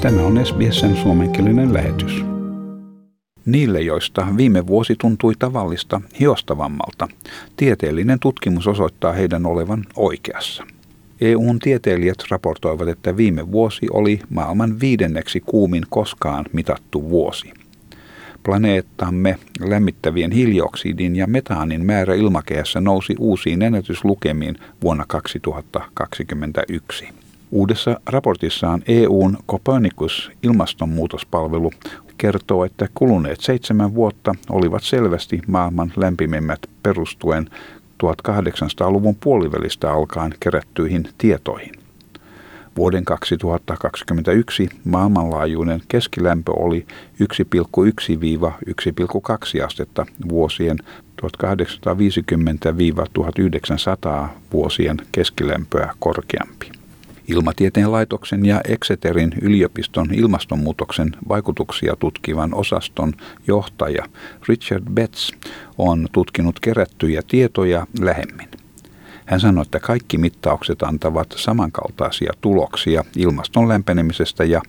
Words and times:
Tämä 0.00 0.22
on 0.22 0.46
SBSn 0.46 0.96
suomenkielinen 0.96 1.74
lähetys. 1.74 2.24
Niille, 3.46 3.80
joista 3.80 4.26
viime 4.36 4.66
vuosi 4.66 4.96
tuntui 5.00 5.34
tavallista 5.38 6.00
hiostavammalta, 6.20 7.08
tieteellinen 7.56 8.20
tutkimus 8.20 8.66
osoittaa 8.66 9.12
heidän 9.12 9.46
olevan 9.46 9.84
oikeassa. 9.96 10.64
EUn 11.20 11.58
tieteilijät 11.58 12.18
raportoivat, 12.30 12.88
että 12.88 13.16
viime 13.16 13.52
vuosi 13.52 13.86
oli 13.92 14.20
maailman 14.30 14.80
viidenneksi 14.80 15.40
kuumin 15.40 15.84
koskaan 15.90 16.44
mitattu 16.52 17.10
vuosi. 17.10 17.52
Planeettamme 18.42 19.38
lämmittävien 19.60 20.32
hiilioksidin 20.32 21.16
ja 21.16 21.26
metaanin 21.26 21.86
määrä 21.86 22.14
ilmakehässä 22.14 22.80
nousi 22.80 23.14
uusiin 23.18 23.62
ennätyslukemiin 23.62 24.58
vuonna 24.82 25.04
2021. 25.08 27.08
Uudessa 27.52 28.00
raportissaan 28.06 28.82
EUn 28.88 29.38
Copernicus 29.48 30.30
ilmastonmuutospalvelu 30.42 31.72
kertoo, 32.18 32.64
että 32.64 32.88
kuluneet 32.94 33.40
seitsemän 33.40 33.94
vuotta 33.94 34.34
olivat 34.50 34.82
selvästi 34.82 35.40
maailman 35.46 35.92
lämpimimmät 35.96 36.58
perustuen 36.82 37.50
1800-luvun 38.04 39.16
puolivälistä 39.20 39.92
alkaen 39.92 40.34
kerättyihin 40.40 41.08
tietoihin. 41.18 41.72
Vuoden 42.76 43.04
2021 43.04 44.68
maailmanlaajuinen 44.84 45.82
keskilämpö 45.88 46.52
oli 46.52 46.86
1,1-1,2 47.22 47.26
astetta 49.66 50.06
vuosien 50.28 50.78
1850-1900 51.22 51.26
vuosien 54.52 54.96
keskilämpöä 55.12 55.94
korkeampi. 55.98 56.79
Ilmatieteen 57.28 57.92
laitoksen 57.92 58.46
ja 58.46 58.60
Exeterin 58.68 59.32
yliopiston 59.42 60.14
ilmastonmuutoksen 60.14 61.12
vaikutuksia 61.28 61.96
tutkivan 61.96 62.54
osaston 62.54 63.12
johtaja 63.46 64.04
Richard 64.48 64.84
Betts 64.92 65.32
on 65.78 66.08
tutkinut 66.12 66.60
kerättyjä 66.60 67.22
tietoja 67.28 67.86
lähemmin. 68.00 68.48
Hän 69.26 69.40
sanoi, 69.40 69.62
että 69.62 69.80
kaikki 69.80 70.18
mittaukset 70.18 70.82
antavat 70.82 71.34
samankaltaisia 71.36 72.32
tuloksia 72.40 73.04
ilmaston 73.16 73.68
lämpenemisestä 73.68 74.44
ja 74.44 74.62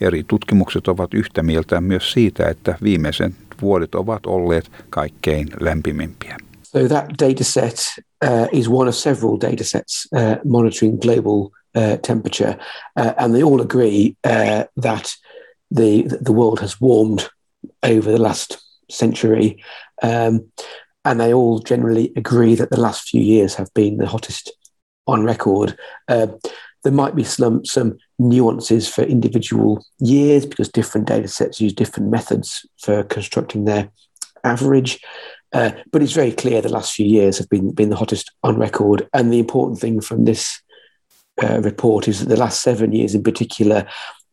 eri 0.00 0.24
tutkimukset 0.28 0.88
ovat 0.88 1.14
yhtä 1.14 1.42
mieltä 1.42 1.80
myös 1.80 2.12
siitä, 2.12 2.48
että 2.48 2.78
viimeiset 2.82 3.32
vuodet 3.62 3.94
ovat 3.94 4.26
olleet 4.26 4.70
kaikkein 4.90 5.48
lämpimimpiä. 5.60 6.36
So 6.62 6.88
that 6.88 7.06
dataset 7.22 7.80
uh, 8.24 8.48
is 8.52 8.68
one 8.68 8.88
of 8.88 8.94
several 8.94 9.40
datasets 9.40 10.08
uh, 10.12 10.50
monitoring 10.50 11.00
global 11.00 11.48
uh, 11.76 11.98
temperature, 11.98 12.58
uh, 12.96 13.12
and 13.18 13.34
they 13.34 13.42
all 13.42 13.60
agree 13.60 14.16
uh, 14.24 14.64
that 14.76 15.14
the 15.70 16.02
the 16.20 16.32
world 16.32 16.60
has 16.60 16.80
warmed 16.80 17.28
over 17.82 18.10
the 18.10 18.20
last 18.20 18.58
century, 18.90 19.62
um, 20.02 20.50
and 21.04 21.20
they 21.20 21.32
all 21.32 21.58
generally 21.58 22.12
agree 22.16 22.54
that 22.54 22.70
the 22.70 22.80
last 22.80 23.08
few 23.08 23.20
years 23.20 23.54
have 23.54 23.72
been 23.74 23.98
the 23.98 24.06
hottest 24.06 24.52
on 25.06 25.22
record. 25.22 25.78
Uh, 26.08 26.28
there 26.82 26.92
might 26.92 27.14
be 27.14 27.24
some 27.24 27.64
some 27.64 27.98
nuances 28.18 28.88
for 28.88 29.02
individual 29.02 29.84
years 29.98 30.46
because 30.46 30.68
different 30.68 31.06
data 31.06 31.28
sets 31.28 31.60
use 31.60 31.72
different 31.72 32.10
methods 32.10 32.64
for 32.78 33.02
constructing 33.04 33.64
their 33.64 33.90
average. 34.44 35.00
Uh, 35.52 35.70
but 35.92 36.02
it's 36.02 36.12
very 36.12 36.32
clear 36.32 36.60
the 36.60 36.68
last 36.68 36.92
few 36.92 37.06
years 37.06 37.38
have 37.38 37.48
been 37.48 37.70
been 37.72 37.90
the 37.90 37.96
hottest 37.96 38.30
on 38.42 38.56
record. 38.56 39.08
And 39.12 39.32
the 39.32 39.38
important 39.38 39.80
thing 39.80 40.00
from 40.00 40.24
this 40.24 40.60
uh, 41.44 41.62
report 41.62 42.08
is 42.08 42.18
that 42.18 42.28
the 42.28 42.38
last 42.38 42.62
seven 42.62 42.92
years 42.92 43.14
in 43.14 43.22
particular 43.22 43.82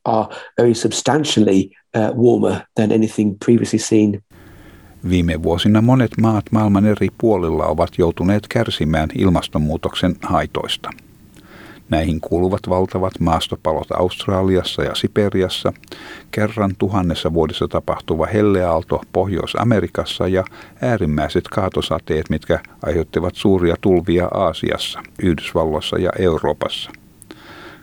are 0.06 0.28
very 0.58 0.73
substantially 0.73 1.70
uh, 1.94 2.12
warmer 2.16 2.62
than 2.76 2.92
anything 2.92 3.36
previously 3.46 3.80
seen. 3.80 4.22
Viime 5.09 5.44
vuosina 5.44 5.81
monet 5.81 6.12
maat 6.22 6.46
maailman 6.52 6.86
eri 6.86 7.08
puolilla 7.18 7.66
ovat 7.66 7.90
joutuneet 7.97 8.47
kärsimään 8.47 9.09
ilmastonmuutoksen 9.16 10.16
haitoista. 10.22 10.90
Näihin 11.94 12.22
kuuluvat 12.22 12.62
valtavat 12.70 13.20
maastopalot 13.20 13.92
Australiassa 13.92 14.84
ja 14.84 14.96
Siperiassa, 14.96 15.74
kerran 16.31 16.76
tuhannessa 16.78 17.34
vuodessa 17.34 17.68
tapahtuva 17.68 18.26
helleaalto 18.26 19.02
Pohjois-Amerikassa 19.12 20.28
ja 20.28 20.44
äärimmäiset 20.81 21.48
kaatosateet, 21.48 22.30
mitkä 22.30 22.59
aiheuttivat 22.81 23.36
suuria 23.36 23.76
tulvia 23.81 24.28
Aasiassa, 24.34 25.00
Yhdysvalloissa 25.24 25.98
ja 25.98 26.09
Euroopassa. 26.20 26.92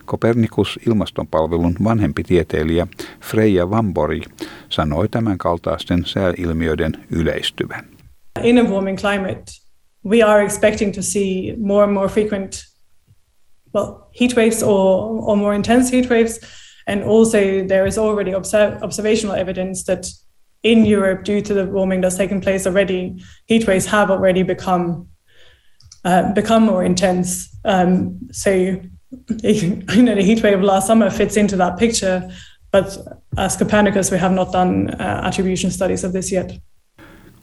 Kopernikus 0.05 0.79
ilmastonpalvelun 0.87 1.75
vanhempi 1.83 2.23
tieteilijä 2.23 2.87
Freja 3.21 3.69
Vambori 3.69 4.21
sanoi 4.69 5.09
tämän 5.09 5.37
kaltaisten 5.37 6.05
sääilmiöiden 6.05 6.91
yleistyvän. 7.11 7.85
In 8.43 8.57
a 8.59 8.63
warming 8.63 8.97
climate, 8.97 9.43
we 10.05 10.23
are 10.23 10.43
expecting 10.43 10.95
to 10.95 11.01
see 11.01 11.55
more 11.57 11.83
and 11.83 11.93
more 11.93 12.07
frequent 12.07 12.70
well, 13.73 14.09
heat 14.11 14.35
waves 14.35 14.61
or, 14.61 15.21
or 15.23 15.37
more 15.37 15.53
intense 15.53 15.89
heat 15.89 16.09
waves. 16.09 16.39
And 16.87 17.03
also, 17.03 17.65
there 17.65 17.85
is 17.85 17.97
already 17.97 18.31
observ- 18.31 18.81
observational 18.83 19.35
evidence 19.35 19.83
that 19.83 20.07
in 20.63 20.85
Europe, 20.85 21.23
due 21.23 21.41
to 21.41 21.53
the 21.53 21.65
warming 21.65 22.01
that's 22.01 22.17
taken 22.17 22.41
place 22.41 22.67
already, 22.67 23.23
heat 23.45 23.67
waves 23.67 23.85
have 23.87 24.11
already 24.11 24.43
become 24.43 25.07
uh, 26.03 26.33
become 26.33 26.63
more 26.63 26.83
intense. 26.83 27.55
Um, 27.63 28.19
so, 28.31 28.51
you 29.43 30.01
know, 30.01 30.15
the 30.15 30.23
heat 30.23 30.41
wave 30.41 30.61
last 30.61 30.87
summer 30.87 31.09
fits 31.11 31.37
into 31.37 31.55
that 31.57 31.77
picture. 31.77 32.27
But 32.71 32.97
as 33.37 33.57
Copernicus, 33.57 34.09
we 34.09 34.17
have 34.17 34.31
not 34.31 34.51
done 34.51 34.89
uh, 34.91 35.21
attribution 35.25 35.69
studies 35.69 36.03
of 36.03 36.13
this 36.13 36.31
yet. 36.31 36.53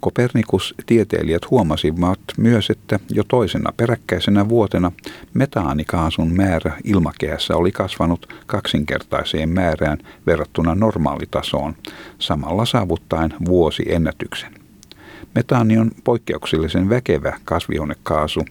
Kopernikus-tieteilijät 0.01 1.51
huomasivat 1.51 2.21
myös, 2.37 2.71
että 2.71 3.01
jo 3.11 3.25
toisena 3.29 3.73
peräkkäisenä 3.77 4.49
vuotena 4.49 4.93
metaanikaasun 5.35 6.33
määrä 6.33 6.73
ilmakehässä 6.85 7.57
oli 7.57 7.73
kasvanut 7.73 8.35
kaksinkertaiseen 8.47 9.49
määrään 9.49 9.99
verrattuna 10.27 10.75
normaalitasoon, 10.75 11.75
samalla 12.19 12.65
saavuttaen 12.65 13.35
vuosiennätyksen. 13.45 14.55
Metaani 15.35 15.79
on 15.79 15.91
poikkeuksellisen 16.05 16.89
väkevä 16.89 17.39
kasvihuonekaasu, 17.45 18.45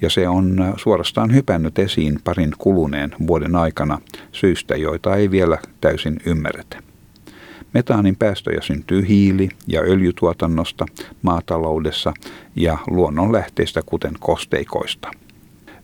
ja 0.00 0.10
se 0.10 0.28
on 0.28 0.74
suorastaan 0.76 1.34
hypännyt 1.34 1.78
esiin 1.78 2.18
parin 2.24 2.52
kuluneen 2.58 3.14
vuoden 3.26 3.56
aikana 3.56 3.98
syistä, 4.32 4.76
joita 4.76 5.16
ei 5.16 5.30
vielä 5.30 5.58
täysin 5.80 6.20
ymmärretä. 6.26 6.91
Metaanin 7.74 8.16
päästöjä 8.16 8.60
syntyy 8.60 9.08
hiili- 9.08 9.48
ja 9.66 9.80
öljytuotannosta, 9.80 10.86
maataloudessa 11.22 12.12
ja 12.56 12.78
luonnonlähteistä 12.86 13.80
kuten 13.86 14.14
kosteikoista. 14.20 15.10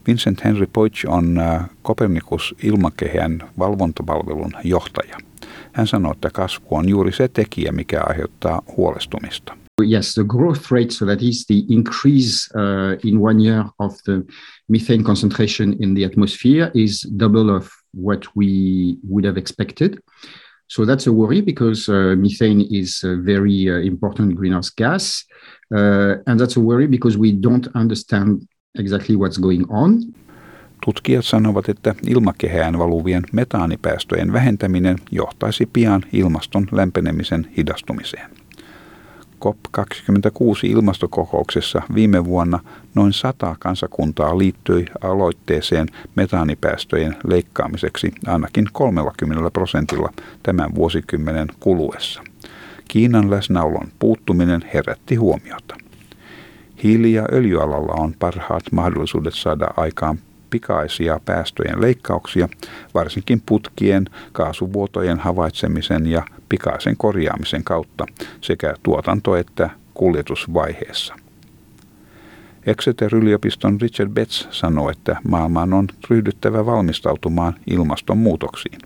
Vincent 0.06 0.44
Henry 0.44 0.66
Poich 0.72 1.06
on 1.08 1.40
Copernicus 1.84 2.54
ilmakehän 2.62 3.50
valvontapalvelun 3.58 4.52
johtaja. 4.64 5.18
Hän 5.72 5.86
sanoi, 5.86 6.12
että 6.12 6.30
kasvu 6.32 6.66
on 6.70 6.88
juuri 6.88 7.12
se 7.12 7.28
tekijä, 7.28 7.72
mikä 7.72 8.02
aiheuttaa 8.06 8.62
huolestumista. 8.76 9.56
Yes, 9.92 10.14
the 10.14 10.24
growth 10.24 10.72
rate, 10.72 10.90
so 10.90 11.06
that 11.06 11.22
is 11.22 11.46
the 11.46 11.54
increase 11.68 12.50
uh, 12.54 13.10
in 13.10 13.18
one 13.20 13.44
year 13.44 13.64
of 13.78 13.96
the 14.04 14.12
methane 14.68 15.02
concentration 15.02 15.74
in 15.82 15.94
the 15.94 16.04
atmosphere, 16.04 16.70
is 16.74 17.08
double 17.18 17.54
of 17.56 17.68
what 18.04 18.20
we 18.36 18.46
would 19.10 19.24
have 19.24 19.40
expected. 19.40 19.98
So 20.68 20.84
that's 20.84 21.06
a 21.06 21.12
worry 21.12 21.42
because 21.42 21.88
uh, 21.88 22.16
methane 22.16 22.66
is 22.70 23.04
a 23.04 23.16
very 23.24 23.70
uh, 23.70 23.86
important 23.86 24.34
greenhouse 24.34 24.70
gas. 24.78 25.24
Uh, 25.74 26.22
and 26.26 26.38
that's 26.38 26.56
a 26.56 26.60
worry 26.60 26.86
because 26.86 27.18
we 27.18 27.32
don't 27.32 27.68
understand 27.74 28.42
exactly 28.78 29.16
what's 29.16 29.38
going 29.40 29.64
on. 29.70 30.02
Tutkijat 30.84 31.24
sanovat, 31.24 31.68
että 31.68 31.94
ilmakehään 32.06 32.78
valuvien 32.78 33.22
metaanipäästöjen 33.32 34.32
vähentäminen 34.32 34.96
johtaisi 35.10 35.66
pian 35.66 36.02
ilmaston 36.12 36.66
lämpenemisen 36.72 37.46
hidastumiseen. 37.56 38.37
COP26 39.44 40.60
ilmastokokouksessa 40.62 41.82
viime 41.94 42.24
vuonna 42.24 42.58
noin 42.94 43.12
sata 43.12 43.56
kansakuntaa 43.58 44.38
liittyi 44.38 44.86
aloitteeseen 45.02 45.86
metaanipäästöjen 46.14 47.16
leikkaamiseksi 47.26 48.12
ainakin 48.26 48.68
30 48.72 49.50
prosentilla 49.50 50.12
tämän 50.42 50.74
vuosikymmenen 50.74 51.48
kuluessa. 51.60 52.22
Kiinan 52.88 53.30
läsnäolon 53.30 53.88
puuttuminen 53.98 54.64
herätti 54.74 55.14
huomiota. 55.14 55.76
Hiili- 56.82 57.12
ja 57.12 57.28
öljyalalla 57.32 57.92
on 57.92 58.14
parhaat 58.18 58.62
mahdollisuudet 58.72 59.34
saada 59.34 59.68
aikaan 59.76 60.18
pikaisia 60.50 61.20
päästöjen 61.24 61.80
leikkauksia, 61.80 62.48
varsinkin 62.94 63.42
putkien, 63.46 64.04
kaasuvuotojen 64.32 65.18
havaitsemisen 65.18 66.06
ja 66.06 66.22
pikaisen 66.48 66.96
korjaamisen 66.96 67.64
kautta 67.64 68.06
sekä 68.40 68.74
tuotanto- 68.82 69.36
että 69.36 69.70
kuljetusvaiheessa. 69.94 71.14
Exeter-yliopiston 72.66 73.80
Richard 73.80 74.10
Betts 74.10 74.48
sanoi, 74.50 74.92
että 74.92 75.16
maailman 75.28 75.72
on 75.72 75.88
ryhdyttävä 76.10 76.66
valmistautumaan 76.66 77.54
ilmastonmuutoksiin. 77.70 78.78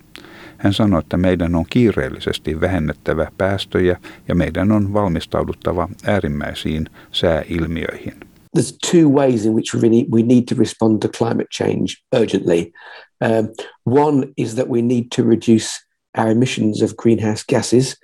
Hän 0.57 0.73
sanoi, 0.73 0.99
että 0.99 1.17
meidän 1.17 1.55
on 1.55 1.65
kiireellisesti 1.69 2.61
vähennettävä 2.61 3.27
päästöjä 3.37 3.97
ja 4.27 4.35
meidän 4.35 4.71
on 4.71 4.93
valmistauduttava 4.93 5.89
äärimmäisiin 6.05 6.89
sääilmiöihin. 7.11 8.32
There's 8.53 8.77
two 8.77 9.09
ways 9.09 9.45
in 9.45 9.53
which 9.53 9.73
we 9.73 9.89
need, 9.89 10.07
we 10.09 10.23
need 10.23 10.47
to 10.49 10.55
respond 10.55 11.01
to 11.01 11.09
climate 11.09 11.49
change 11.49 12.01
urgently. 12.13 12.73
Um, 13.21 13.53
one 13.83 14.33
is 14.37 14.55
that 14.55 14.69
we 14.69 14.81
need 14.81 15.11
to 15.13 15.23
reduce 15.23 15.79
our 16.15 16.29
emissions 16.29 16.81
of 16.81 16.97
greenhouse 16.97 17.43
gases 17.43 17.97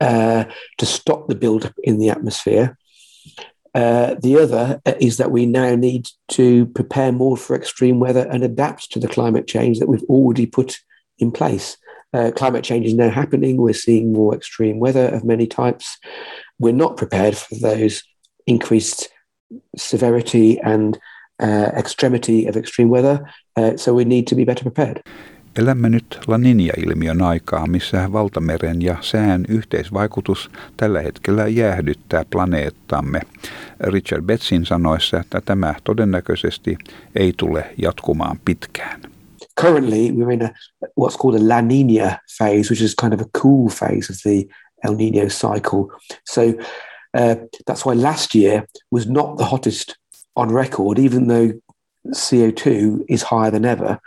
uh, 0.00 0.44
to 0.78 0.86
stop 0.86 1.28
the 1.28 1.34
buildup 1.34 1.74
in 1.82 1.98
the 1.98 2.10
atmosphere. 2.10 2.76
Uh, 3.74 4.16
the 4.22 4.38
other 4.38 4.80
is 5.00 5.16
that 5.16 5.30
we 5.30 5.46
now 5.46 5.74
need 5.74 6.06
to 6.28 6.66
prepare 6.66 7.12
more 7.12 7.36
for 7.36 7.56
extreme 7.56 8.00
weather 8.00 8.26
and 8.30 8.44
adapt 8.44 8.90
to 8.92 8.98
the 8.98 9.08
climate 9.08 9.46
change 9.46 9.78
that 9.78 9.88
we've 9.88 10.02
already 10.04 10.46
put 10.46 10.78
in 11.18 11.30
place. 11.30 11.76
Uh, 12.12 12.30
climate 12.34 12.64
change 12.64 12.86
is 12.86 12.94
now 12.94 13.08
happening. 13.08 13.56
We're 13.56 13.72
seeing 13.72 14.12
more 14.12 14.34
extreme 14.34 14.78
weather 14.78 15.06
of 15.08 15.24
many 15.24 15.46
types. 15.46 15.96
We're 16.58 16.74
not 16.74 16.98
prepared 16.98 17.36
for 17.36 17.54
those 17.54 18.02
increased 18.46 19.08
severity 19.76 20.56
and 20.64 20.96
uh, 21.42 21.78
extremity 21.78 22.48
of 22.48 22.56
extreme 22.56 22.90
weather. 22.90 23.18
Uh, 23.60 23.72
so 23.76 23.92
we 23.92 24.04
need 24.04 24.24
to 24.30 24.36
be 24.36 24.44
better 24.44 24.62
prepared. 24.62 25.02
Elämme 25.58 25.88
nyt 25.88 26.20
La 26.26 26.36
Niña-ilmiön 26.36 27.22
aikaa, 27.22 27.66
missä 27.66 28.12
valtameren 28.12 28.82
ja 28.82 28.96
sään 29.00 29.44
yhteisvaikutus 29.48 30.50
tällä 30.76 31.00
hetkellä 31.00 31.48
jäähdyttää 31.48 32.24
planeettamme. 32.30 33.20
Richard 33.80 34.22
Betsin 34.22 34.66
sanoissa, 34.66 35.20
että 35.20 35.40
tämä 35.40 35.74
todennäköisesti 35.84 36.78
ei 37.16 37.32
tule 37.36 37.74
jatkumaan 37.82 38.38
pitkään. 38.44 39.00
Currently, 39.60 40.08
we're 40.08 40.32
in 40.32 40.42
a 40.42 40.48
what's 41.00 41.16
called 41.22 41.40
a 41.42 41.48
La 41.48 41.62
Nina 41.62 42.18
phase, 42.38 42.70
which 42.70 42.82
is 42.82 42.94
kind 43.00 43.12
of 43.12 43.20
a 43.20 43.40
cool 43.42 43.68
phase 43.68 44.12
of 44.12 44.16
the 44.22 44.44
El 44.84 44.94
Nino 44.94 45.28
cycle. 45.28 45.98
So 46.24 46.40
uh, 47.14 47.36
that's 47.66 47.84
why 47.84 47.92
last 47.92 48.34
year 48.34 48.66
was 48.90 49.06
not 49.06 49.36
the 49.38 49.44
hottest 49.44 49.96
on 50.36 50.50
record, 50.50 50.98
even 50.98 51.26
though 51.26 51.52
CO2 52.08 53.04
is 53.08 53.22
higher 53.22 53.50
than 53.50 53.64
ever. 53.64 53.98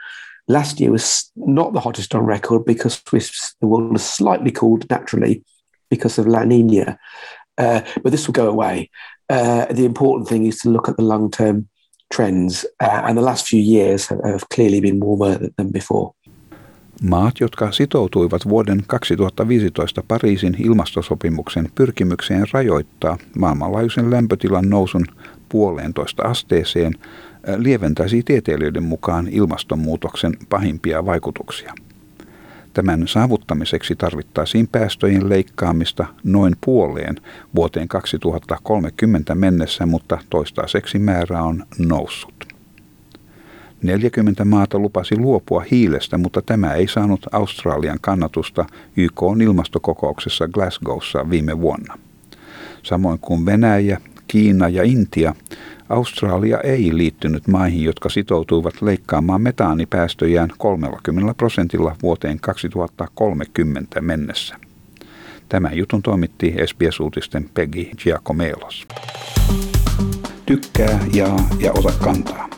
Last 0.47 0.79
year 0.79 0.91
was 0.91 1.31
not 1.35 1.73
the 1.73 1.79
hottest 1.79 2.13
on 2.13 2.25
record 2.25 2.65
because 2.65 3.01
the 3.01 3.67
world 3.67 3.91
was 3.91 4.03
slightly 4.03 4.51
cooled 4.51 4.89
naturally 4.89 5.43
because 5.89 6.17
of 6.17 6.27
La 6.27 6.43
Nina. 6.43 6.99
Uh, 7.57 7.81
but 8.03 8.11
this 8.11 8.27
will 8.27 8.33
go 8.33 8.49
away. 8.49 8.89
Uh, 9.29 9.65
the 9.65 9.85
important 9.85 10.27
thing 10.27 10.45
is 10.45 10.59
to 10.59 10.69
look 10.69 10.89
at 10.89 10.97
the 10.97 11.03
long 11.03 11.31
term 11.31 11.67
trends, 12.11 12.65
uh, 12.79 13.01
and 13.05 13.17
the 13.17 13.21
last 13.21 13.47
few 13.47 13.59
years 13.59 14.07
have, 14.07 14.23
have 14.23 14.49
clearly 14.49 14.79
been 14.79 14.99
warmer 14.99 15.49
than 15.57 15.71
before. 15.71 16.13
Maat, 17.01 17.39
jotka 17.39 17.71
sitoutuivat 17.71 18.49
vuoden 18.49 18.83
2015 18.87 20.03
Pariisin 20.07 20.55
ilmastosopimuksen 20.59 21.69
pyrkimykseen 21.75 22.45
rajoittaa 22.51 23.17
maailmanlaajuisen 23.37 24.11
lämpötilan 24.11 24.69
nousun 24.69 25.05
puoleentoista 25.49 26.23
asteeseen, 26.23 26.93
lieventäisi 27.57 28.23
tieteilijöiden 28.23 28.83
mukaan 28.83 29.27
ilmastonmuutoksen 29.27 30.33
pahimpia 30.49 31.05
vaikutuksia. 31.05 31.73
Tämän 32.73 33.07
saavuttamiseksi 33.07 33.95
tarvittaisiin 33.95 34.67
päästöjen 34.67 35.29
leikkaamista 35.29 36.05
noin 36.23 36.55
puoleen 36.65 37.15
vuoteen 37.55 37.87
2030 37.87 39.35
mennessä, 39.35 39.85
mutta 39.85 40.17
toistaiseksi 40.29 40.99
määrä 40.99 41.43
on 41.43 41.65
noussut. 41.79 42.54
40 43.83 44.45
maata 44.45 44.79
lupasi 44.79 45.17
luopua 45.17 45.65
hiilestä, 45.71 46.17
mutta 46.17 46.41
tämä 46.41 46.73
ei 46.73 46.87
saanut 46.87 47.25
Australian 47.31 47.97
kannatusta 48.01 48.65
YK 48.97 49.21
ilmastokokouksessa 49.43 50.47
Glasgowssa 50.47 51.29
viime 51.29 51.59
vuonna. 51.59 51.97
Samoin 52.83 53.19
kuin 53.19 53.45
Venäjä, 53.45 54.01
Kiina 54.27 54.69
ja 54.69 54.83
Intia, 54.83 55.35
Australia 55.89 56.59
ei 56.61 56.97
liittynyt 56.97 57.47
maihin, 57.47 57.83
jotka 57.83 58.09
sitoutuivat 58.09 58.81
leikkaamaan 58.81 59.41
metaanipäästöjään 59.41 60.49
30 60.57 61.33
prosentilla 61.33 61.95
vuoteen 62.03 62.39
2030 62.39 64.01
mennessä. 64.01 64.55
Tämän 65.49 65.77
jutun 65.77 66.01
toimitti 66.01 66.55
SBS-uutisten 66.65 67.49
Peggy 67.53 67.85
Giacomelos. 67.97 68.87
Tykkää, 70.45 70.99
jaa 71.13 71.49
ja 71.59 71.71
ota 71.71 71.91
kantaa. 71.91 72.54